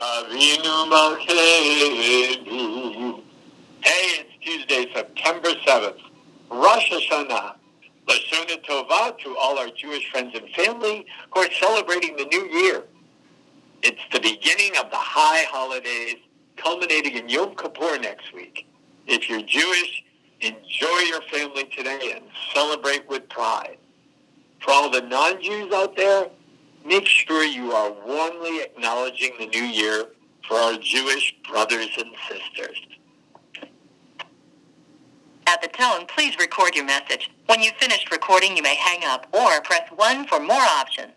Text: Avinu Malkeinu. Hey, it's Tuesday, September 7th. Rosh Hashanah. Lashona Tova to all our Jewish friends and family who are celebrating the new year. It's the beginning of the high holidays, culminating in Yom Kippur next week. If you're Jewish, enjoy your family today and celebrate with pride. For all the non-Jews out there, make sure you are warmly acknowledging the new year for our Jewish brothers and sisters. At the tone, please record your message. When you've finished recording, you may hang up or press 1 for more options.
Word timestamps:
Avinu 0.00 0.88
Malkeinu. 0.88 2.44
Hey, 3.80 4.20
it's 4.20 4.30
Tuesday, 4.40 4.86
September 4.94 5.48
7th. 5.66 5.98
Rosh 6.50 6.92
Hashanah. 6.92 7.56
Lashona 8.06 8.62
Tova 8.64 9.18
to 9.18 9.36
all 9.36 9.58
our 9.58 9.70
Jewish 9.76 10.08
friends 10.10 10.36
and 10.36 10.48
family 10.50 11.04
who 11.34 11.40
are 11.40 11.50
celebrating 11.60 12.16
the 12.16 12.26
new 12.26 12.46
year. 12.48 12.84
It's 13.82 14.00
the 14.12 14.20
beginning 14.20 14.76
of 14.78 14.88
the 14.90 14.96
high 14.96 15.44
holidays, 15.50 16.18
culminating 16.56 17.16
in 17.16 17.28
Yom 17.28 17.56
Kippur 17.56 17.98
next 17.98 18.32
week. 18.32 18.68
If 19.08 19.28
you're 19.28 19.42
Jewish, 19.42 20.04
enjoy 20.40 21.00
your 21.08 21.22
family 21.22 21.64
today 21.76 22.12
and 22.14 22.24
celebrate 22.54 23.08
with 23.08 23.28
pride. 23.28 23.78
For 24.60 24.70
all 24.70 24.90
the 24.90 25.02
non-Jews 25.02 25.72
out 25.72 25.96
there, 25.96 26.28
make 26.88 27.06
sure 27.06 27.44
you 27.44 27.70
are 27.72 27.92
warmly 28.06 28.62
acknowledging 28.62 29.32
the 29.38 29.46
new 29.46 29.64
year 29.64 30.06
for 30.48 30.54
our 30.56 30.78
Jewish 30.78 31.34
brothers 31.48 31.90
and 31.98 32.10
sisters. 32.28 32.80
At 35.46 35.60
the 35.60 35.68
tone, 35.68 36.06
please 36.06 36.36
record 36.38 36.74
your 36.74 36.86
message. 36.86 37.30
When 37.46 37.62
you've 37.62 37.74
finished 37.74 38.10
recording, 38.10 38.56
you 38.56 38.62
may 38.62 38.74
hang 38.74 39.04
up 39.04 39.26
or 39.32 39.60
press 39.62 39.88
1 39.94 40.26
for 40.28 40.40
more 40.40 40.56
options. 40.60 41.12